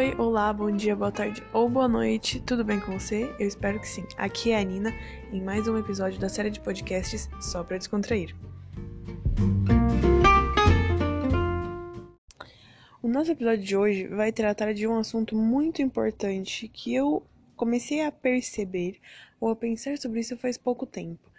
Oi, 0.00 0.14
olá, 0.16 0.50
bom 0.50 0.74
dia, 0.74 0.96
boa 0.96 1.12
tarde 1.12 1.42
ou 1.52 1.68
boa 1.68 1.86
noite, 1.86 2.40
tudo 2.40 2.64
bem 2.64 2.80
com 2.80 2.98
você? 2.98 3.30
Eu 3.38 3.46
espero 3.46 3.78
que 3.78 3.86
sim. 3.86 4.02
Aqui 4.16 4.50
é 4.50 4.58
a 4.58 4.64
Nina 4.64 4.94
em 5.30 5.42
mais 5.42 5.68
um 5.68 5.76
episódio 5.76 6.18
da 6.18 6.26
série 6.26 6.48
de 6.48 6.58
podcasts 6.58 7.28
Só 7.38 7.62
para 7.62 7.76
Descontrair. 7.76 8.34
O 13.02 13.08
nosso 13.08 13.32
episódio 13.32 13.62
de 13.62 13.76
hoje 13.76 14.06
vai 14.06 14.32
tratar 14.32 14.72
de 14.72 14.86
um 14.86 14.96
assunto 14.96 15.36
muito 15.36 15.82
importante 15.82 16.66
que 16.66 16.94
eu 16.94 17.22
comecei 17.54 18.00
a 18.00 18.10
perceber 18.10 18.98
ou 19.38 19.50
a 19.50 19.56
pensar 19.56 19.98
sobre 19.98 20.20
isso 20.20 20.34
faz 20.38 20.56
pouco 20.56 20.86
tempo, 20.86 21.30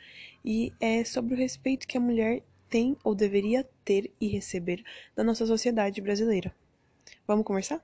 e 0.45 0.71
é 0.79 1.03
sobre 1.03 1.33
o 1.33 1.37
respeito 1.37 1.87
que 1.87 1.97
a 1.97 1.99
mulher 1.99 2.43
tem 2.69 2.95
ou 3.03 3.15
deveria 3.15 3.67
ter 3.83 4.11
e 4.21 4.27
receber 4.27 4.83
da 5.15 5.23
nossa 5.23 5.47
sociedade 5.47 5.99
brasileira. 5.99 6.53
Vamos 7.25 7.43
conversar? 7.43 7.83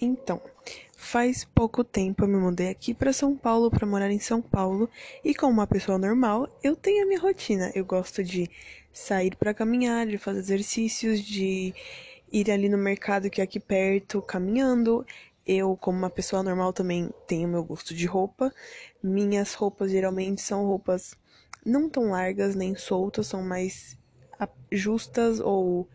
Então, 0.00 0.40
faz 0.96 1.44
pouco 1.44 1.84
tempo 1.84 2.24
eu 2.24 2.28
me 2.28 2.36
mudei 2.36 2.68
aqui 2.68 2.92
para 2.92 3.12
São 3.12 3.36
Paulo 3.36 3.70
para 3.70 3.86
morar 3.86 4.10
em 4.10 4.18
São 4.18 4.42
Paulo 4.42 4.90
e 5.24 5.34
como 5.34 5.52
uma 5.52 5.66
pessoa 5.66 5.96
normal, 5.96 6.48
eu 6.62 6.74
tenho 6.74 7.04
a 7.04 7.06
minha 7.06 7.20
rotina. 7.20 7.70
Eu 7.74 7.84
gosto 7.84 8.22
de 8.22 8.50
sair 8.92 9.36
para 9.36 9.54
caminhar, 9.54 10.06
de 10.06 10.18
fazer 10.18 10.40
exercícios, 10.40 11.20
de 11.20 11.74
ir 12.32 12.50
ali 12.50 12.68
no 12.68 12.76
mercado 12.76 13.30
que 13.30 13.40
é 13.40 13.44
aqui 13.44 13.60
perto 13.60 14.20
caminhando. 14.20 15.06
Eu, 15.46 15.76
como 15.76 15.98
uma 15.98 16.10
pessoa 16.10 16.42
normal, 16.42 16.72
também 16.72 17.10
tenho 17.26 17.48
meu 17.48 17.62
gosto 17.62 17.94
de 17.94 18.06
roupa. 18.06 18.52
Minhas 19.02 19.54
roupas 19.54 19.90
geralmente 19.90 20.40
são 20.40 20.66
roupas 20.66 21.14
não 21.64 21.88
tão 21.88 22.10
largas 22.10 22.54
nem 22.54 22.74
soltas, 22.74 23.26
são 23.26 23.42
mais 23.42 23.96
justas 24.70 25.40
ou 25.40 25.88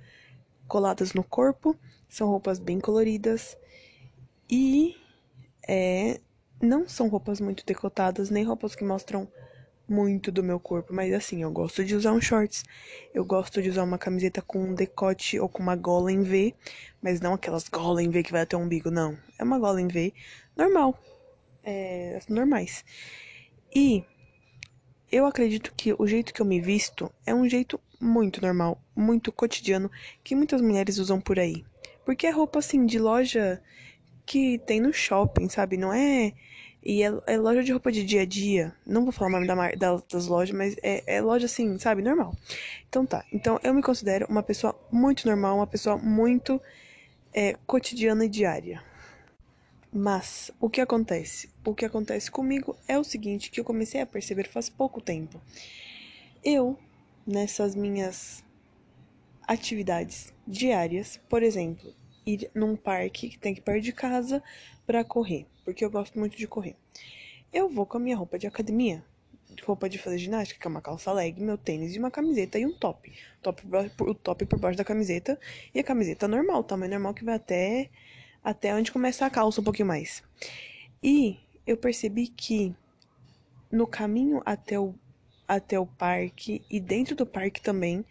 coladas 0.68 1.14
no 1.14 1.24
corpo. 1.24 1.76
São 2.08 2.28
roupas 2.28 2.60
bem 2.60 2.80
coloridas. 2.80 3.58
E 4.50 4.98
é, 5.68 6.20
não 6.62 6.88
são 6.88 7.08
roupas 7.08 7.40
muito 7.40 7.66
decotadas, 7.66 8.30
nem 8.30 8.44
roupas 8.44 8.76
que 8.76 8.84
mostram 8.84 9.28
muito 9.88 10.32
do 10.32 10.44
meu 10.44 10.60
corpo, 10.60 10.94
mas 10.94 11.12
assim, 11.14 11.42
eu 11.42 11.52
gosto 11.52 11.84
de 11.84 11.96
usar 11.96 12.12
um 12.12 12.22
shorts, 12.22 12.64
eu 13.14 13.26
gosto 13.26 13.62
de 13.62 13.70
usar 13.70 13.84
uma 13.84 13.98
camiseta 13.98 14.42
com 14.42 14.60
um 14.60 14.76
decote 14.76 15.40
ou 15.40 15.50
com 15.50 15.64
uma 15.64 15.76
gola 15.76 16.12
em 16.12 16.22
V, 16.22 16.54
mas 17.02 17.20
não 17.20 17.34
aquelas 17.34 17.68
gola 17.68 18.02
em 18.04 18.10
V 18.10 18.24
que 18.24 18.32
vai 18.32 18.42
até 18.42 18.56
o 18.56 18.60
umbigo, 18.60 18.92
não. 18.92 19.18
É 19.38 19.44
uma 19.44 19.58
gola 19.58 19.82
em 19.82 19.88
V 19.88 20.14
normal, 20.56 20.98
é, 21.64 22.20
normais. 22.30 22.86
E 23.74 24.04
eu 25.12 25.26
acredito 25.26 25.74
que 25.76 25.94
o 25.98 26.06
jeito 26.06 26.34
que 26.34 26.42
eu 26.42 26.46
me 26.46 26.62
visto 26.62 27.12
é 27.26 27.34
um 27.34 27.50
jeito 27.50 27.80
muito 28.00 28.42
normal, 28.42 28.82
muito 28.96 29.32
cotidiano, 29.32 29.92
que 30.24 30.36
muitas 30.36 30.62
mulheres 30.62 31.00
usam 31.00 31.20
por 31.20 31.40
aí. 31.40 31.66
Porque 32.06 32.28
é 32.28 32.30
roupa 32.30 32.60
assim 32.60 32.86
de 32.86 33.00
loja 33.00 33.62
que 34.30 34.60
tem 34.60 34.80
no 34.80 34.94
shopping, 34.94 35.50
sabe? 35.50 35.76
Não 35.76 35.92
é. 35.92 36.34
E 36.84 37.02
é, 37.02 37.12
é 37.26 37.36
loja 37.36 37.64
de 37.64 37.72
roupa 37.72 37.92
de 37.92 38.06
dia 38.06 38.22
a 38.22 38.26
dia. 38.26 38.76
Não 38.86 39.02
vou 39.02 39.12
falar 39.12 39.30
o 39.30 39.34
nome 39.34 39.48
da, 39.48 39.72
da, 39.72 40.04
das 40.08 40.28
lojas, 40.28 40.56
mas 40.56 40.76
é, 40.84 41.16
é 41.16 41.20
loja 41.20 41.48
assim, 41.48 41.80
sabe? 41.80 42.04
Normal. 42.04 42.36
Então 42.88 43.08
tá. 43.08 43.26
Então 43.34 43.60
eu 43.64 43.74
me 43.74 43.82
considero 43.82 44.28
uma 44.30 44.44
pessoa 44.44 44.80
muito 44.92 45.28
normal, 45.28 45.56
uma 45.56 45.66
pessoa 45.66 45.98
muito 45.98 46.62
é, 47.34 47.58
cotidiana 47.66 48.24
e 48.24 48.30
diária. 48.30 48.84
Mas 49.92 50.52
o 50.60 50.70
que 50.70 50.80
acontece? 50.80 51.50
O 51.66 51.74
que 51.74 51.84
acontece 51.84 52.30
comigo 52.30 52.78
é 52.88 53.00
o 53.00 53.04
seguinte, 53.04 53.50
que 53.50 53.60
eu 53.60 53.66
comecei 53.66 54.00
a 54.00 54.06
perceber 54.06 54.48
faz 54.48 54.70
pouco 54.70 55.02
tempo. 55.02 55.42
Eu, 56.44 56.78
nessas 57.26 57.74
minhas 57.74 58.44
atividades 59.48 60.32
diárias, 60.46 61.20
por 61.28 61.42
exemplo, 61.42 61.92
ir 62.34 62.52
num 62.54 62.76
parque 62.76 63.30
que 63.30 63.40
tem 63.40 63.54
que 63.54 63.62
perto 63.62 63.84
de 63.84 63.94
casa 63.94 64.44
para 64.86 65.04
correr, 65.04 65.46
porque 65.64 65.84
eu 65.84 65.90
gosto 65.90 66.18
muito 66.18 66.38
de 66.38 66.48
correr. 66.48 66.76
Eu 67.52 67.70
vou 67.70 67.86
com 67.86 67.98
a 67.98 68.00
minha 68.00 68.16
roupa 68.16 68.38
de 68.38 68.48
academia, 68.48 69.04
roupa 69.64 69.90
de 69.90 69.98
fazer 69.98 70.18
ginástica, 70.18 70.60
que 70.60 70.68
é 70.68 70.70
uma 70.70 70.82
calça 70.82 71.12
leg, 71.12 71.42
meu 71.42 71.58
tênis 71.58 71.96
e 71.96 72.00
uma 72.00 72.12
camiseta 72.12 72.60
e 72.60 72.66
um 72.66 72.74
top. 72.74 73.12
top 73.42 73.64
o 74.02 74.14
top 74.14 74.46
por 74.46 74.60
baixo 74.60 74.78
da 74.78 74.84
camiseta 74.84 75.40
e 75.74 75.80
a 75.80 75.84
camiseta 75.84 76.28
normal, 76.28 76.64
tamanho 76.64 76.92
normal 76.92 77.14
que 77.14 77.24
vai 77.24 77.36
até 77.36 77.90
até 78.44 78.74
onde 78.74 78.92
começa 78.92 79.26
a 79.26 79.30
calça 79.30 79.60
um 79.60 79.64
pouquinho 79.64 79.88
mais. 79.88 80.24
E 81.04 81.38
eu 81.66 81.78
percebi 81.78 82.28
que 82.28 82.74
no 83.72 83.86
caminho 83.86 84.42
até 84.46 84.80
o 84.80 84.94
até 85.48 85.80
o 85.80 85.86
parque 85.86 86.62
e 86.70 86.80
dentro 86.80 87.16
do 87.16 87.26
parque 87.26 87.60
também, 87.60 88.06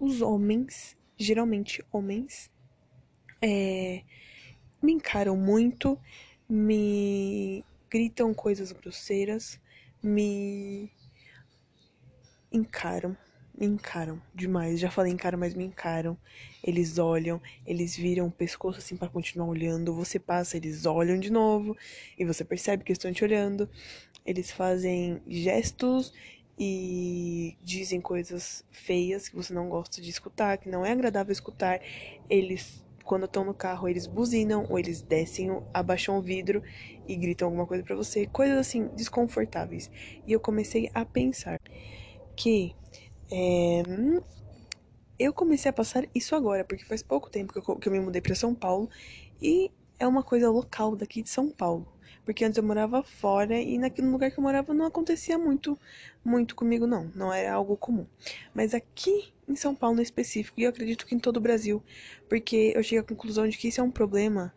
os 0.00 0.20
homens, 0.20 0.96
geralmente 1.16 1.84
homens, 1.92 2.50
é, 3.42 4.04
me 4.80 4.92
encaram 4.92 5.36
muito, 5.36 5.98
me 6.48 7.64
gritam 7.90 8.32
coisas 8.32 8.70
grosseiras, 8.70 9.60
me 10.00 10.90
encaram, 12.52 13.16
me 13.58 13.66
encaram 13.66 14.22
demais. 14.32 14.78
Já 14.78 14.90
falei 14.90 15.12
encaram, 15.12 15.38
mas 15.38 15.54
me 15.54 15.64
encaram. 15.64 16.16
Eles 16.62 16.98
olham, 16.98 17.42
eles 17.66 17.96
viram 17.96 18.28
o 18.28 18.30
pescoço 18.30 18.78
assim 18.78 18.96
para 18.96 19.08
continuar 19.08 19.48
olhando. 19.48 19.92
Você 19.94 20.20
passa, 20.20 20.56
eles 20.56 20.86
olham 20.86 21.18
de 21.18 21.30
novo 21.30 21.76
e 22.16 22.24
você 22.24 22.44
percebe 22.44 22.84
que 22.84 22.92
estão 22.92 23.12
te 23.12 23.24
olhando. 23.24 23.68
Eles 24.24 24.52
fazem 24.52 25.20
gestos 25.26 26.12
e 26.56 27.56
dizem 27.60 28.00
coisas 28.00 28.64
feias 28.70 29.28
que 29.28 29.34
você 29.34 29.52
não 29.52 29.68
gosta 29.68 30.00
de 30.00 30.08
escutar, 30.08 30.58
que 30.58 30.68
não 30.68 30.86
é 30.86 30.92
agradável 30.92 31.32
escutar. 31.32 31.80
Eles 32.30 32.84
quando 33.04 33.24
estão 33.24 33.44
no 33.44 33.54
carro, 33.54 33.88
eles 33.88 34.06
buzinam 34.06 34.66
ou 34.68 34.78
eles 34.78 35.02
descem, 35.02 35.62
abaixam 35.72 36.18
o 36.18 36.22
vidro 36.22 36.62
e 37.06 37.16
gritam 37.16 37.48
alguma 37.48 37.66
coisa 37.66 37.82
para 37.82 37.96
você, 37.96 38.26
coisas 38.26 38.58
assim 38.58 38.88
desconfortáveis. 38.94 39.90
E 40.26 40.32
eu 40.32 40.40
comecei 40.40 40.90
a 40.94 41.04
pensar 41.04 41.60
que 42.36 42.74
é, 43.30 43.82
eu 45.18 45.32
comecei 45.32 45.70
a 45.70 45.72
passar 45.72 46.06
isso 46.14 46.34
agora, 46.34 46.64
porque 46.64 46.84
faz 46.84 47.02
pouco 47.02 47.30
tempo 47.30 47.52
que 47.52 47.58
eu, 47.58 47.76
que 47.76 47.88
eu 47.88 47.92
me 47.92 48.00
mudei 48.00 48.20
para 48.20 48.34
São 48.34 48.54
Paulo 48.54 48.88
e 49.40 49.70
é 49.98 50.06
uma 50.06 50.22
coisa 50.22 50.50
local 50.50 50.96
daqui 50.96 51.22
de 51.22 51.30
São 51.30 51.48
Paulo. 51.50 51.86
Porque 52.24 52.44
antes 52.44 52.56
eu 52.56 52.62
morava 52.62 53.02
fora 53.02 53.60
e 53.60 53.78
naquele 53.78 54.08
lugar 54.08 54.30
que 54.30 54.38
eu 54.38 54.42
morava 54.42 54.72
não 54.72 54.86
acontecia 54.86 55.36
muito, 55.36 55.78
muito 56.24 56.54
comigo, 56.54 56.86
não. 56.86 57.10
Não 57.14 57.32
era 57.32 57.52
algo 57.52 57.76
comum. 57.76 58.06
Mas 58.54 58.74
aqui 58.74 59.32
em 59.48 59.56
São 59.56 59.74
Paulo 59.74 59.98
em 59.98 60.02
específico, 60.02 60.60
e 60.60 60.64
eu 60.64 60.70
acredito 60.70 61.04
que 61.04 61.14
em 61.14 61.18
todo 61.18 61.38
o 61.38 61.40
Brasil, 61.40 61.82
porque 62.28 62.72
eu 62.74 62.82
cheguei 62.82 63.00
à 63.00 63.02
conclusão 63.02 63.48
de 63.48 63.58
que 63.58 63.68
isso 63.68 63.80
é 63.80 63.84
um 63.84 63.90
problema 63.90 64.54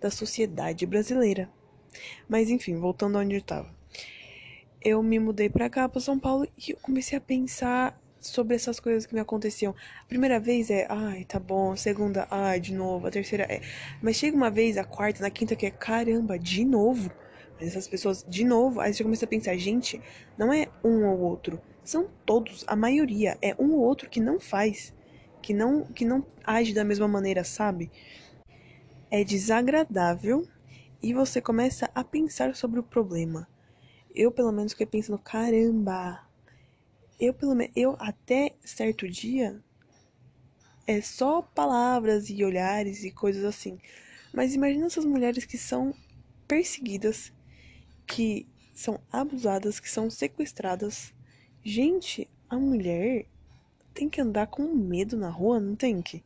da 0.00 0.10
sociedade 0.10 0.84
brasileira. 0.86 1.50
Mas 2.28 2.50
enfim, 2.50 2.76
voltando 2.76 3.18
onde 3.18 3.34
eu 3.34 3.38
estava. 3.38 3.74
Eu 4.82 5.02
me 5.02 5.18
mudei 5.18 5.48
para 5.48 5.70
cá, 5.70 5.88
para 5.88 6.00
São 6.00 6.18
Paulo, 6.18 6.46
e 6.56 6.72
eu 6.72 6.76
comecei 6.82 7.16
a 7.16 7.20
pensar 7.20 7.98
sobre 8.28 8.54
essas 8.54 8.80
coisas 8.80 9.06
que 9.06 9.14
me 9.14 9.20
aconteciam. 9.20 9.74
A 10.02 10.06
primeira 10.06 10.38
vez 10.38 10.70
é, 10.70 10.86
ai, 10.88 11.24
tá 11.24 11.38
bom. 11.38 11.72
A 11.72 11.76
segunda, 11.76 12.26
ai, 12.30 12.60
de 12.60 12.74
novo. 12.74 13.06
A 13.06 13.10
terceira 13.10 13.44
é. 13.44 13.60
Mas 14.02 14.16
chega 14.16 14.36
uma 14.36 14.50
vez, 14.50 14.76
a 14.76 14.84
quarta, 14.84 15.22
na 15.22 15.30
quinta, 15.30 15.56
que 15.56 15.66
é, 15.66 15.70
caramba, 15.70 16.38
de 16.38 16.64
novo. 16.64 17.10
Mas 17.58 17.68
essas 17.68 17.88
pessoas, 17.88 18.24
de 18.28 18.44
novo, 18.44 18.80
aí 18.80 18.92
você 18.92 19.02
começa 19.02 19.24
a 19.24 19.28
pensar, 19.28 19.56
gente, 19.56 20.00
não 20.36 20.52
é 20.52 20.68
um 20.84 21.06
ou 21.06 21.18
outro. 21.20 21.60
São 21.82 22.08
todos, 22.24 22.64
a 22.66 22.76
maioria. 22.76 23.38
É 23.40 23.54
um 23.58 23.72
ou 23.72 23.80
outro 23.80 24.10
que 24.10 24.20
não 24.20 24.38
faz. 24.38 24.94
Que 25.40 25.54
não, 25.54 25.84
que 25.84 26.04
não 26.04 26.26
age 26.44 26.74
da 26.74 26.84
mesma 26.84 27.06
maneira, 27.06 27.44
sabe? 27.44 27.90
É 29.10 29.22
desagradável 29.22 30.46
e 31.02 31.14
você 31.14 31.40
começa 31.40 31.88
a 31.94 32.02
pensar 32.02 32.56
sobre 32.56 32.80
o 32.80 32.82
problema. 32.82 33.48
Eu, 34.14 34.32
pelo 34.32 34.50
menos, 34.50 34.72
fiquei 34.72 34.86
pensando, 34.86 35.18
caramba, 35.18 36.25
eu 37.18 37.32
pelo 37.32 37.54
menos 37.54 37.72
eu 37.76 37.96
até 37.98 38.54
certo 38.64 39.08
dia 39.08 39.62
é 40.86 41.00
só 41.00 41.42
palavras 41.42 42.30
e 42.30 42.44
olhares 42.44 43.02
e 43.02 43.10
coisas 43.10 43.44
assim. 43.44 43.78
Mas 44.32 44.54
imagina 44.54 44.86
essas 44.86 45.04
mulheres 45.04 45.44
que 45.44 45.58
são 45.58 45.94
perseguidas, 46.46 47.32
que 48.06 48.46
são 48.74 49.00
abusadas, 49.10 49.80
que 49.80 49.90
são 49.90 50.08
sequestradas. 50.10 51.12
Gente, 51.64 52.30
a 52.48 52.56
mulher 52.56 53.26
tem 53.92 54.08
que 54.08 54.20
andar 54.20 54.46
com 54.46 54.62
medo 54.74 55.16
na 55.16 55.30
rua, 55.30 55.58
não 55.58 55.74
tem 55.74 56.00
que? 56.00 56.22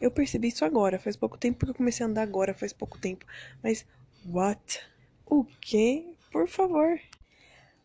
Eu 0.00 0.10
percebi 0.10 0.48
isso 0.48 0.64
agora, 0.64 0.98
faz 0.98 1.16
pouco 1.16 1.36
tempo, 1.36 1.58
porque 1.58 1.72
eu 1.72 1.74
comecei 1.74 2.06
a 2.06 2.08
andar 2.08 2.22
agora, 2.22 2.54
faz 2.54 2.72
pouco 2.72 2.98
tempo. 2.98 3.26
Mas, 3.62 3.84
what? 4.24 4.80
O 5.26 5.44
que? 5.60 6.14
Por 6.30 6.46
favor 6.48 6.98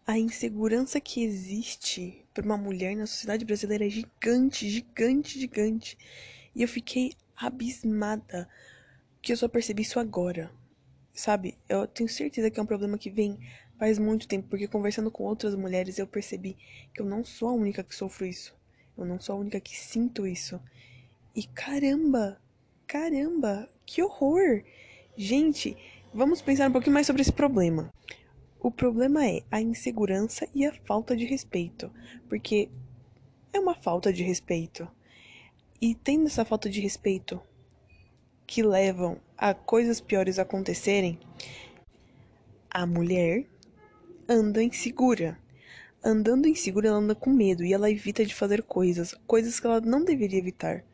a 0.05 0.17
insegurança 0.17 0.99
que 0.99 1.23
existe 1.23 2.25
para 2.33 2.43
uma 2.43 2.57
mulher 2.57 2.95
na 2.95 3.05
sociedade 3.05 3.45
brasileira 3.45 3.85
é 3.85 3.89
gigante, 3.89 4.69
gigante, 4.69 5.39
gigante. 5.39 5.97
E 6.53 6.61
eu 6.61 6.67
fiquei 6.67 7.13
abismada 7.35 8.49
que 9.21 9.31
eu 9.31 9.37
só 9.37 9.47
percebi 9.47 9.83
isso 9.83 9.99
agora. 9.99 10.51
Sabe? 11.13 11.57
Eu 11.69 11.87
tenho 11.87 12.09
certeza 12.09 12.49
que 12.49 12.59
é 12.59 12.63
um 12.63 12.65
problema 12.65 12.97
que 12.97 13.09
vem 13.09 13.39
faz 13.79 13.97
muito 13.97 14.27
tempo, 14.27 14.47
porque 14.49 14.67
conversando 14.67 15.09
com 15.09 15.23
outras 15.23 15.55
mulheres 15.55 15.97
eu 15.97 16.07
percebi 16.07 16.57
que 16.93 17.01
eu 17.01 17.05
não 17.05 17.23
sou 17.23 17.49
a 17.49 17.53
única 17.53 17.83
que 17.83 17.95
sofro 17.95 18.25
isso. 18.25 18.55
Eu 18.97 19.05
não 19.05 19.19
sou 19.19 19.35
a 19.35 19.39
única 19.39 19.59
que 19.59 19.77
sinto 19.77 20.27
isso. 20.27 20.59
E 21.35 21.43
caramba, 21.43 22.39
caramba, 22.85 23.69
que 23.85 24.03
horror! 24.03 24.63
Gente, 25.15 25.77
vamos 26.13 26.41
pensar 26.41 26.69
um 26.69 26.73
pouquinho 26.73 26.93
mais 26.93 27.07
sobre 27.07 27.21
esse 27.21 27.31
problema. 27.31 27.91
O 28.63 28.71
problema 28.71 29.27
é 29.27 29.43
a 29.51 29.59
insegurança 29.59 30.47
e 30.55 30.65
a 30.65 30.71
falta 30.71 31.17
de 31.17 31.25
respeito, 31.25 31.91
porque 32.29 32.69
é 33.51 33.59
uma 33.59 33.75
falta 33.75 34.13
de 34.13 34.23
respeito. 34.23 34.87
E 35.81 35.93
tendo 35.93 36.27
essa 36.27 36.45
falta 36.45 36.69
de 36.69 36.79
respeito 36.79 37.41
que 38.47 38.63
levam 38.63 39.19
a 39.37 39.53
coisas 39.53 39.99
piores 39.99 40.39
acontecerem, 40.39 41.19
a 42.69 42.85
mulher 42.85 43.45
anda 44.29 44.63
insegura. 44.63 45.37
Andando 46.01 46.47
insegura, 46.47 46.87
ela 46.87 46.99
anda 46.99 47.15
com 47.15 47.31
medo 47.31 47.65
e 47.65 47.73
ela 47.73 47.91
evita 47.91 48.25
de 48.25 48.33
fazer 48.33 48.63
coisas, 48.63 49.13
coisas 49.27 49.59
que 49.59 49.67
ela 49.67 49.81
não 49.81 50.05
deveria 50.05 50.39
evitar, 50.39 50.85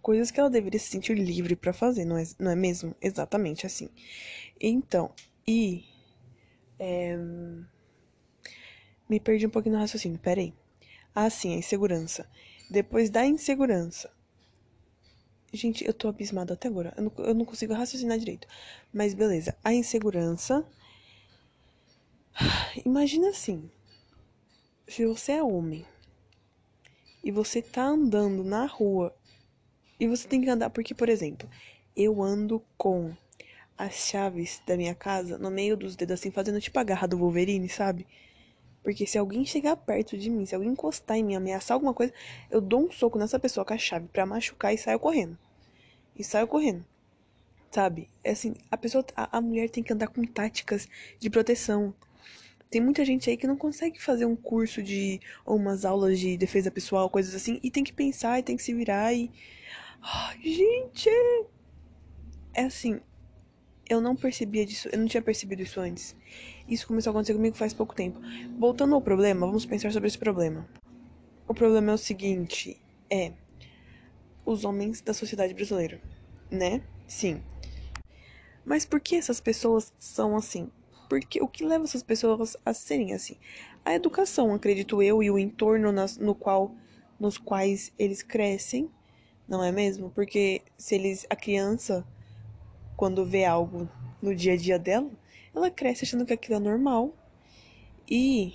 coisas 0.00 0.32
que 0.32 0.40
ela 0.40 0.50
deveria 0.50 0.80
se 0.80 0.88
sentir 0.90 1.14
livre 1.14 1.54
para 1.54 1.72
fazer, 1.72 2.04
não 2.04 2.18
é, 2.18 2.24
não 2.36 2.50
é 2.50 2.56
mesmo? 2.56 2.96
Exatamente 3.00 3.64
assim. 3.64 3.88
Então, 4.60 5.12
e. 5.46 5.91
É... 6.78 7.16
Me 9.08 9.20
perdi 9.20 9.46
um 9.46 9.50
pouquinho 9.50 9.74
no 9.74 9.80
raciocínio, 9.80 10.18
peraí. 10.18 10.54
Ah, 11.14 11.28
sim, 11.28 11.54
a 11.54 11.58
insegurança. 11.58 12.28
Depois 12.70 13.10
da 13.10 13.26
insegurança. 13.26 14.10
Gente, 15.52 15.84
eu 15.84 15.92
tô 15.92 16.08
abismada 16.08 16.54
até 16.54 16.68
agora. 16.68 16.94
Eu 16.96 17.02
não, 17.04 17.12
eu 17.18 17.34
não 17.34 17.44
consigo 17.44 17.74
raciocinar 17.74 18.18
direito. 18.18 18.48
Mas 18.92 19.12
beleza. 19.12 19.54
A 19.62 19.74
insegurança. 19.74 20.66
Imagina 22.86 23.28
assim. 23.28 23.70
Se 24.88 25.04
você 25.04 25.32
é 25.32 25.42
homem 25.42 25.84
e 27.22 27.30
você 27.30 27.60
tá 27.60 27.84
andando 27.84 28.42
na 28.42 28.66
rua 28.66 29.14
e 30.00 30.06
você 30.06 30.26
tem 30.26 30.40
que 30.40 30.48
andar 30.48 30.70
porque, 30.70 30.94
por 30.94 31.08
exemplo, 31.08 31.48
eu 31.94 32.22
ando 32.22 32.64
com 32.76 33.14
as 33.82 33.94
chaves 33.94 34.62
da 34.64 34.76
minha 34.76 34.94
casa 34.94 35.36
no 35.38 35.50
meio 35.50 35.76
dos 35.76 35.96
dedos 35.96 36.14
assim, 36.14 36.30
fazendo 36.30 36.60
tipo 36.60 36.78
a 36.78 36.84
garra 36.84 37.08
do 37.08 37.18
Wolverine, 37.18 37.68
sabe? 37.68 38.06
Porque 38.80 39.06
se 39.06 39.18
alguém 39.18 39.44
chegar 39.44 39.76
perto 39.76 40.16
de 40.16 40.30
mim, 40.30 40.46
se 40.46 40.54
alguém 40.54 40.70
encostar 40.70 41.16
em 41.16 41.24
mim, 41.24 41.34
ameaçar 41.34 41.74
alguma 41.74 41.92
coisa, 41.92 42.12
eu 42.48 42.60
dou 42.60 42.86
um 42.86 42.92
soco 42.92 43.18
nessa 43.18 43.40
pessoa 43.40 43.64
com 43.64 43.74
a 43.74 43.78
chave 43.78 44.06
para 44.06 44.24
machucar 44.24 44.72
e 44.72 44.78
saio 44.78 45.00
correndo. 45.00 45.36
E 46.16 46.22
saio 46.22 46.46
correndo. 46.46 46.84
Sabe? 47.72 48.08
É 48.22 48.30
assim, 48.30 48.54
a 48.70 48.76
pessoa, 48.76 49.04
a, 49.16 49.38
a 49.38 49.40
mulher 49.40 49.68
tem 49.68 49.82
que 49.82 49.92
andar 49.92 50.08
com 50.08 50.24
táticas 50.24 50.88
de 51.18 51.28
proteção. 51.28 51.92
Tem 52.70 52.80
muita 52.80 53.04
gente 53.04 53.28
aí 53.28 53.36
que 53.36 53.46
não 53.48 53.56
consegue 53.56 54.00
fazer 54.00 54.26
um 54.26 54.36
curso 54.36 54.80
de 54.80 55.20
ou 55.44 55.56
umas 55.56 55.84
aulas 55.84 56.20
de 56.20 56.36
defesa 56.36 56.70
pessoal, 56.70 57.10
coisas 57.10 57.34
assim, 57.34 57.58
e 57.62 57.70
tem 57.70 57.82
que 57.82 57.92
pensar 57.92 58.38
e 58.38 58.42
tem 58.44 58.56
que 58.56 58.62
se 58.62 58.72
virar 58.72 59.12
e 59.12 59.30
oh, 60.02 60.40
gente, 60.40 61.08
é 62.54 62.64
assim, 62.64 63.00
eu 63.92 64.00
não 64.00 64.16
percebia 64.16 64.64
disso, 64.64 64.88
eu 64.90 64.98
não 64.98 65.06
tinha 65.06 65.22
percebido 65.22 65.62
isso 65.62 65.80
antes. 65.80 66.16
Isso 66.68 66.86
começou 66.86 67.10
a 67.10 67.12
acontecer 67.12 67.34
comigo 67.34 67.56
faz 67.56 67.74
pouco 67.74 67.94
tempo. 67.94 68.18
Voltando 68.58 68.94
ao 68.94 69.00
problema, 69.00 69.46
vamos 69.46 69.66
pensar 69.66 69.92
sobre 69.92 70.08
esse 70.08 70.18
problema. 70.18 70.68
O 71.46 71.54
problema 71.54 71.92
é 71.92 71.94
o 71.94 71.98
seguinte, 71.98 72.80
é 73.10 73.32
os 74.44 74.64
homens 74.64 75.00
da 75.00 75.12
sociedade 75.12 75.54
brasileira, 75.54 76.00
né? 76.50 76.82
Sim. 77.06 77.42
Mas 78.64 78.86
por 78.86 79.00
que 79.00 79.16
essas 79.16 79.40
pessoas 79.40 79.92
são 79.98 80.36
assim? 80.36 80.70
Porque 81.08 81.42
o 81.42 81.48
que 81.48 81.64
leva 81.64 81.84
essas 81.84 82.02
pessoas 82.02 82.56
a 82.64 82.72
serem 82.72 83.12
assim? 83.12 83.36
A 83.84 83.94
educação, 83.94 84.54
acredito 84.54 85.02
eu, 85.02 85.22
e 85.22 85.30
o 85.30 85.38
entorno 85.38 85.92
nas, 85.92 86.16
no 86.16 86.34
qual, 86.34 86.74
nos 87.20 87.36
quais 87.36 87.92
eles 87.98 88.22
crescem, 88.22 88.90
não 89.46 89.62
é 89.62 89.70
mesmo? 89.70 90.10
Porque 90.10 90.62
se 90.78 90.94
eles, 90.94 91.26
a 91.28 91.36
criança, 91.36 92.06
quando 93.02 93.26
vê 93.26 93.44
algo 93.44 93.88
no 94.22 94.32
dia 94.32 94.52
a 94.52 94.56
dia 94.56 94.78
dela, 94.78 95.10
ela 95.52 95.68
cresce 95.68 96.04
achando 96.04 96.24
que 96.24 96.32
aquilo 96.32 96.54
é 96.54 96.60
normal. 96.60 97.12
E 98.08 98.54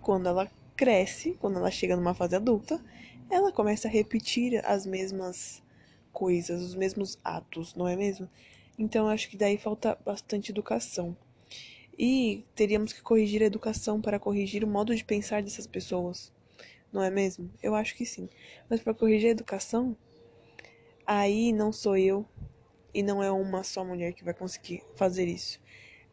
quando 0.00 0.30
ela 0.30 0.50
cresce, 0.74 1.36
quando 1.38 1.58
ela 1.58 1.70
chega 1.70 1.94
numa 1.94 2.14
fase 2.14 2.34
adulta, 2.34 2.82
ela 3.28 3.52
começa 3.52 3.86
a 3.86 3.90
repetir 3.90 4.64
as 4.64 4.86
mesmas 4.86 5.62
coisas, 6.10 6.62
os 6.62 6.74
mesmos 6.74 7.18
atos, 7.22 7.74
não 7.74 7.86
é 7.86 7.96
mesmo? 7.96 8.30
Então 8.78 9.06
acho 9.06 9.28
que 9.28 9.36
daí 9.36 9.58
falta 9.58 9.98
bastante 10.06 10.50
educação. 10.50 11.14
E 11.98 12.46
teríamos 12.54 12.94
que 12.94 13.02
corrigir 13.02 13.42
a 13.42 13.46
educação 13.46 14.00
para 14.00 14.18
corrigir 14.18 14.64
o 14.64 14.66
modo 14.66 14.96
de 14.96 15.04
pensar 15.04 15.42
dessas 15.42 15.66
pessoas, 15.66 16.32
não 16.90 17.02
é 17.02 17.10
mesmo? 17.10 17.50
Eu 17.62 17.74
acho 17.74 17.94
que 17.94 18.06
sim. 18.06 18.26
Mas 18.70 18.80
para 18.80 18.94
corrigir 18.94 19.28
a 19.28 19.32
educação, 19.32 19.94
aí 21.06 21.52
não 21.52 21.70
sou 21.74 21.94
eu 21.94 22.24
e 22.92 23.02
não 23.02 23.22
é 23.22 23.30
uma 23.30 23.62
só 23.62 23.84
mulher 23.84 24.12
que 24.12 24.24
vai 24.24 24.34
conseguir 24.34 24.82
fazer 24.96 25.26
isso 25.26 25.60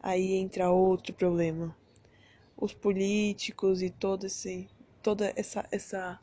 aí 0.06 0.34
entra 0.34 0.70
outro 0.70 1.12
problema. 1.12 1.76
Os 2.56 2.72
políticos 2.72 3.82
e 3.82 3.90
todo 3.90 4.26
esse, 4.26 4.68
toda 5.02 5.32
essa, 5.34 5.66
essa 5.72 6.20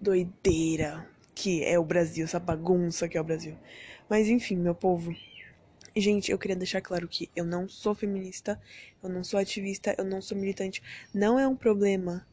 doideira 0.00 1.08
que 1.32 1.62
é 1.62 1.78
o 1.78 1.84
Brasil, 1.84 2.24
essa 2.24 2.40
bagunça 2.40 3.08
que 3.08 3.16
é 3.16 3.20
o 3.20 3.24
Brasil. 3.24 3.56
Mas 4.08 4.28
enfim, 4.28 4.56
meu 4.56 4.74
povo. 4.74 5.14
Gente, 5.94 6.32
eu 6.32 6.38
queria 6.38 6.56
deixar 6.56 6.80
claro 6.80 7.06
que 7.06 7.30
eu 7.34 7.44
não 7.44 7.68
sou 7.68 7.94
feminista, 7.94 8.60
eu 9.00 9.08
não 9.08 9.22
sou 9.22 9.38
ativista, 9.38 9.94
eu 9.96 10.04
não 10.04 10.20
sou 10.20 10.36
militante. 10.36 10.82
Não 11.14 11.38
é 11.38 11.46
um 11.46 11.56
problema 11.56 12.26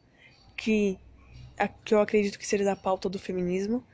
que, 0.56 0.98
que 1.84 1.94
eu 1.94 2.00
acredito 2.00 2.38
que 2.38 2.46
seja 2.46 2.64
da 2.64 2.74
pauta 2.74 3.08
do 3.08 3.18
feminismo, 3.18 3.86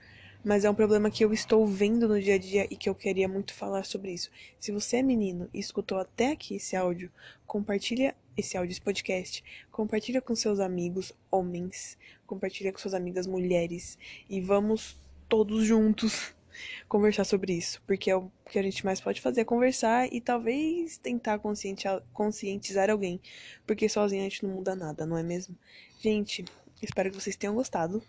mas 0.45 0.65
é 0.65 0.71
um 0.71 0.75
problema 0.75 1.11
que 1.11 1.25
eu 1.25 1.33
estou 1.33 1.67
vendo 1.67 2.09
no 2.09 2.21
dia 2.21 2.35
a 2.35 2.39
dia 2.39 2.67
e 2.71 2.77
que 2.77 2.89
eu 2.89 2.95
queria 2.95 3.29
muito 3.29 3.53
falar 3.53 3.85
sobre 3.85 4.13
isso. 4.13 4.31
Se 4.59 4.73
você 4.73 4.99
é 4.99 5.03
menino 5.03 5.49
e 5.53 5.59
escutou 5.59 5.99
até 5.99 6.33
aqui 6.33 6.57
esse 6.57 6.75
áudio, 6.75 7.11
compartilha 7.47 8.15
esse 8.37 8.57
áudio, 8.57 8.73
esse 8.73 8.81
podcast, 8.81 9.45
compartilha 9.71 10.21
com 10.21 10.35
seus 10.35 10.61
amigos 10.61 11.13
homens, 11.31 11.99
compartilha 12.27 12.73
com 12.73 12.79
suas 12.79 12.95
amigas 12.95 13.27
mulheres. 13.27 13.99
E 14.29 14.41
vamos 14.41 14.97
todos 15.29 15.65
juntos 15.65 16.35
conversar 16.89 17.25
sobre 17.25 17.53
isso, 17.53 17.83
porque 17.87 18.11
é 18.11 18.17
o 18.17 18.31
que 18.49 18.59
a 18.59 18.63
gente 18.63 18.85
mais 18.85 19.01
pode 19.01 19.21
fazer 19.21 19.43
é 19.43 19.45
conversar 19.45 20.13
e 20.13 20.21
talvez 20.21 20.97
tentar 20.97 21.39
conscientizar 21.39 22.91
alguém, 22.91 23.21
porque 23.67 23.89
sozinho 23.89 24.23
a 24.23 24.29
gente 24.29 24.45
não 24.45 24.55
muda 24.55 24.75
nada, 24.75 25.07
não 25.07 25.17
é 25.17 25.23
mesmo? 25.23 25.57
Gente, 26.01 26.45
espero 26.83 27.11
que 27.11 27.21
vocês 27.21 27.37
tenham 27.37 27.55
gostado. 27.55 28.03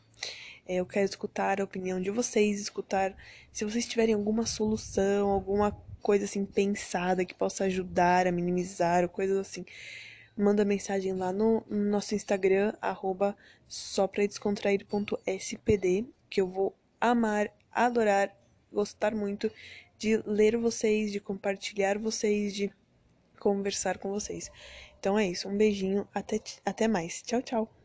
É, 0.68 0.76
eu 0.76 0.86
quero 0.86 1.06
escutar 1.06 1.60
a 1.60 1.64
opinião 1.64 2.02
de 2.02 2.10
vocês, 2.10 2.60
escutar 2.60 3.16
se 3.52 3.66
vocês 3.66 3.86
tiverem 3.88 4.14
alguma 4.16 4.46
solução, 4.46 5.30
alguma 5.30 5.72
coisa 6.02 6.26
assim 6.26 6.46
pensada 6.46 7.26
que 7.26 7.34
possa 7.34 7.66
ajudar 7.66 8.28
a 8.28 8.32
minimizar, 8.32 9.04
ou 9.04 9.10
coisas 9.10 9.38
assim. 9.38 9.66
Manda 10.38 10.64
mensagem 10.64 11.14
lá 11.14 11.32
no, 11.32 11.64
nosso 11.70 12.16
Instagram, 12.16 12.74
arroba 12.82 13.36
que 16.30 16.42
eu 16.42 16.48
vou 16.48 16.76
amar, 17.00 17.52
adorar, 17.72 18.36
gostar 18.72 19.14
muito 19.14 19.52
de 19.98 20.18
ler 20.26 20.58
vocês, 20.58 21.12
de 21.12 21.20
compartilhar 21.20 21.98
vocês, 21.98 22.56
de 22.56 22.72
conversar 23.40 23.98
com 23.98 24.10
vocês. 24.10 24.50
Então 25.00 25.18
é 25.18 25.28
isso, 25.28 25.50
um 25.50 25.58
beijinho, 25.58 26.08
até, 26.14 26.40
até 26.66 26.88
mais. 26.88 27.22
Tchau, 27.22 27.42
tchau. 27.42 27.81